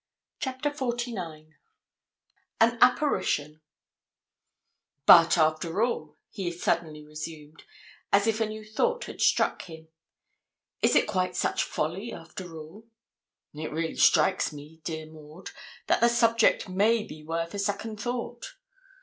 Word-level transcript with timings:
CHAPTER 0.39 0.71
XLIX 0.71 1.51
AN 2.59 2.79
APPARITION 2.81 3.61
'But, 5.05 5.37
after 5.37 5.83
all,' 5.83 6.17
he 6.31 6.51
suddenly 6.51 7.05
resumed, 7.05 7.65
as 8.11 8.25
if 8.25 8.41
a 8.41 8.47
new 8.47 8.65
thought 8.65 9.03
had 9.05 9.21
struck 9.21 9.61
him, 9.69 9.89
'is 10.81 10.95
it 10.95 11.05
quite 11.07 11.35
such 11.35 11.61
folly, 11.63 12.11
after 12.11 12.57
all? 12.57 12.87
It 13.53 13.71
really 13.71 13.95
strikes 13.95 14.51
me, 14.51 14.81
dear 14.83 15.05
Maud, 15.05 15.51
that 15.85 16.01
the 16.01 16.09
subject 16.09 16.67
may 16.67 17.03
be 17.03 17.21
worth 17.21 17.53
a 17.53 17.59
second 17.59 18.01
thought. 18.01 18.55